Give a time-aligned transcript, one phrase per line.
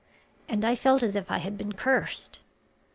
[0.49, 2.39] and I felt as if I had been cursed."